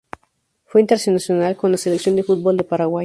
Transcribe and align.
Fue 0.65 0.81
internacional 0.81 1.55
con 1.55 1.71
la 1.71 1.77
Selección 1.77 2.15
de 2.15 2.23
fútbol 2.23 2.57
de 2.57 2.63
Paraguay. 2.63 2.99